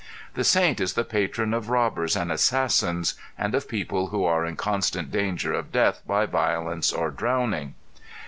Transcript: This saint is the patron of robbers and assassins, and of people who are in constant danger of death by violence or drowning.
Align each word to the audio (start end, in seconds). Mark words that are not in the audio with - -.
This 0.33 0.49
saint 0.49 0.81
is 0.81 0.93
the 0.93 1.03
patron 1.03 1.53
of 1.53 1.69
robbers 1.69 2.15
and 2.15 2.31
assassins, 2.31 3.13
and 3.37 3.53
of 3.53 3.67
people 3.69 4.07
who 4.07 4.25
are 4.25 4.47
in 4.47 4.55
constant 4.55 5.11
danger 5.11 5.53
of 5.53 5.71
death 5.71 6.01
by 6.07 6.25
violence 6.25 6.91
or 6.91 7.11
drowning. 7.11 7.75